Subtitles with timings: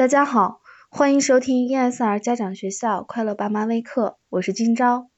[0.00, 5.10] 大家好，欢迎收听 ESR 家长学校快乐爸妈微课，我是今朝。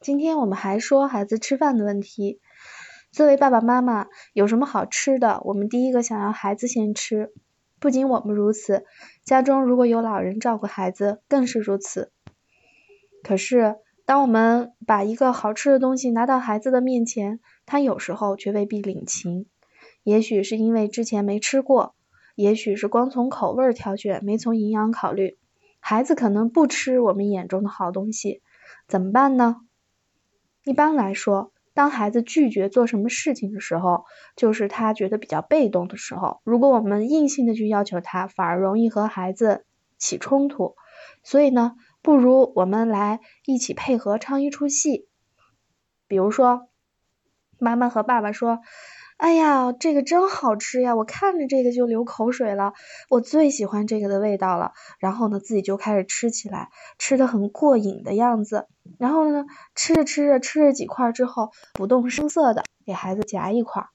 [0.00, 2.40] 今天我们还说孩子吃饭的问题。
[3.12, 7.30] 作为爸爸妈妈，有什么好吃的，我们第一个想要孩子先吃。
[7.78, 8.84] 不仅我们如此，
[9.24, 12.10] 家中如果有老人照顾孩子，更是如此。
[13.22, 19.46] 可是，当我们把一个好吃的东西拿到孩子的面前，他有时候却未必领情。
[20.02, 21.94] 也许是因为之前没吃过。
[22.34, 25.38] 也许是光从口味挑选，没从营养考虑，
[25.78, 28.42] 孩子可能不吃我们眼中的好东西，
[28.88, 29.60] 怎么办呢？
[30.64, 36.40] 一般来说，当孩子拒绝做什么事情的时候，就是他觉得比较被动的时候。
[36.42, 39.64] 如果我们硬性的去要求他，反而容易和孩子
[39.96, 40.74] 起冲突。
[41.22, 45.06] 所以呢，不如我们来一起配合唱一出戏。
[46.08, 46.68] 比如说，
[47.58, 48.58] 妈妈和爸爸说。
[49.16, 50.94] 哎呀，这个真好吃呀！
[50.96, 52.72] 我看着这个就流口水了，
[53.08, 54.72] 我最喜欢这个的味道了。
[54.98, 56.68] 然后呢，自己就开始吃起来，
[56.98, 58.66] 吃的很过瘾的样子。
[58.98, 59.44] 然后呢，
[59.76, 63.86] 吃着吃着，吃着几块之后，不动声色的给孩子夹一块。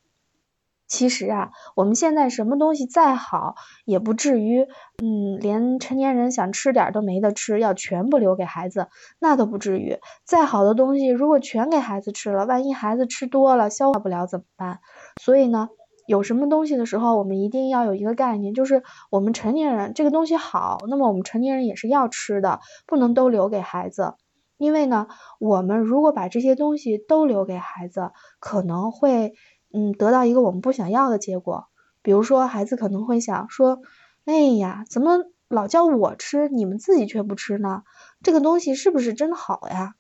[0.89, 3.53] 其实啊，我们现在什么东西再好，
[3.85, 4.63] 也不至于，
[5.01, 8.87] 嗯，连成年人想吃点都没得吃，要全部留给孩子，
[9.19, 9.99] 那都不至于。
[10.25, 14.79] 再好的东西，如果全给孩子吃了，万一孩子吃多了消化不了怎么办？
[15.21, 15.69] 所以呢，
[16.07, 18.81] 有什么东西的时候，我们一定要有一个概念，就是
[19.11, 24.15] 我们成年人这个东西好，那么我们成年人也是要吃的，不能都留给孩子。
[24.57, 25.07] 因为呢，
[25.39, 28.09] 我们如果把这些东西都留给孩子，
[28.39, 29.33] 可能会。
[29.71, 31.67] 嗯，得到一个我们不想要的结果，
[32.01, 33.81] 比如说孩子可能会想说，
[34.25, 37.83] 哎呀，怎么老叫我吃，你们自己却不吃呢？
[38.23, 39.93] 这个东西是不是真好呀？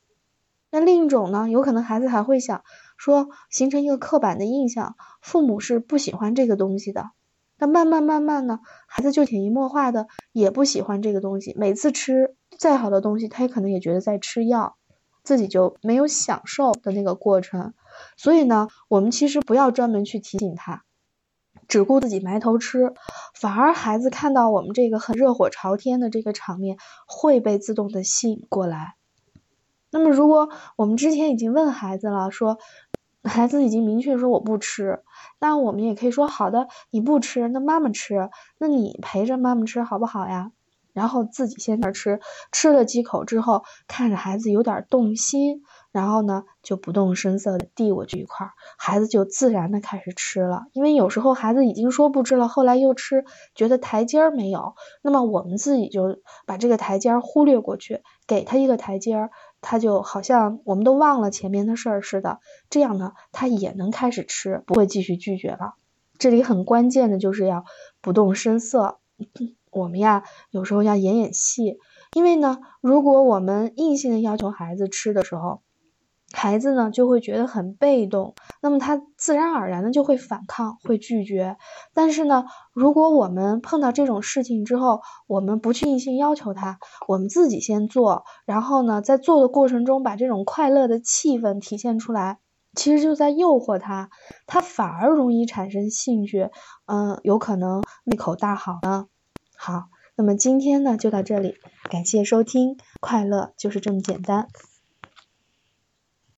[0.71, 2.63] 那另一种呢，有可能孩子还会想
[2.97, 7.11] 说，形成一个刻板的印象，父母是不喜欢这个东西的。
[7.57, 14.77] 那慢慢慢慢呢，孩子就潜移默化的也不喜欢这个东西，每次吃再好的东西，他也可能也觉得在吃药，
[15.23, 17.73] 自己就没有享受的那个过程。
[18.17, 20.83] 所以呢，我们其实不要专门去提醒他，
[21.67, 22.93] 只顾自己埋头吃，
[23.33, 26.77] 反而孩子看到我们这个很热火朝天的这个场面，
[27.07, 28.95] 会被自动的吸引过来。
[29.91, 32.59] 那么，如果我们之前已经问孩子了，说
[33.23, 35.03] 孩子已经明确说我不吃，
[35.39, 40.51] 那我们也可以说好的，你不吃，那妈妈吃，那你陪着妈妈吃好不好呀？
[40.93, 42.19] 然后自己先那吃，
[42.51, 45.61] 吃了几口之后，看着孩子有点动心，
[45.91, 50.63] 然后呢就不动声色的递过去一块，孩子就自然的开始吃了。
[50.73, 62.39] 因为有时候孩子已经说不吃了，后来又吃，觉得台阶儿没有，那么我们自己就把这个台阶儿忽略过去，给他一个台阶儿，他就好像我们都忘了前面的事儿似的，
[62.69, 65.73] 这样呢他也能开始吃，不会继续拒绝了。
[66.17, 67.63] 这里很关键的就是要
[68.01, 68.99] 不动声色。
[69.71, 71.77] 我们呀，有时候要演演戏，
[72.13, 75.61] 因为呢，如果我们硬性的要求孩子吃的时候，
[76.41, 81.57] 孩子呢就会觉得很被动，那么他自然而然的就会反抗，会拒绝。
[81.93, 86.79] 但是呢，如果我们碰到这种事情之后，我们不去硬性要求他，
[87.09, 92.37] 我们自己先做，然后呢，在做的过程中把这种快乐的气氛体现出来，
[92.73, 94.09] 其实就在诱惑他，
[94.47, 96.49] 他反而容易产生兴趣，
[96.85, 99.07] 嗯，有可能胃口大好呢。
[99.57, 101.55] 好，那么今天呢就到这里，
[101.91, 104.47] 感谢收听，快乐就是这么简单。